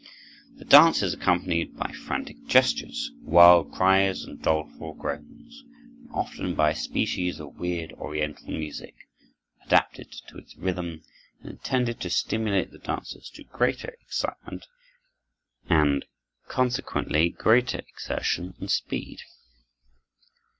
[0.55, 5.61] The dance is accompanied by frantic gestures, wild cries, and doleful groans,
[5.99, 8.95] and often by a species of weird oriental music,
[9.63, 11.03] adapted to its rhythm,
[11.41, 14.65] and intended to stimulate the dancers to greater excitement,
[15.69, 16.05] and
[16.47, 19.21] consequently greater exertion and speed.